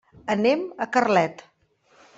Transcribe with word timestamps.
Anem 0.35 0.63
a 0.85 0.89
Carlet. 0.97 1.47